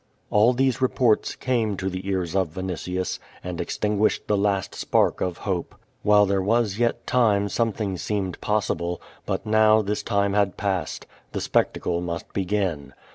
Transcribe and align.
All 0.31 0.53
these 0.53 0.81
reports 0.81 1.35
came 1.35 1.77
to 1.77 1.87
the 1.87 2.07
ears 2.09 2.35
of 2.35 2.55
Vinitius, 2.55 3.19
and 3.43 3.61
ex 3.61 3.77
tinguished 3.77 4.21
the 4.25 4.35
last 4.35 4.73
spark 4.73 5.21
of 5.21 5.37
hope. 5.45 5.75
While 6.01 6.25
there 6.25 6.41
wtLS 6.41 6.79
yet 6.79 7.05
time 7.05 7.47
something 7.49 7.97
seemed 7.99 8.41
possible, 8.41 8.99
but 9.27 9.45
now 9.45 9.83
this 9.83 10.01
time 10.01 10.33
had 10.33 10.57
passed. 10.57 11.05
The 11.33 11.39
spl'ctacle 11.39 12.01
must 12.01 12.33
begin. 12.33 12.95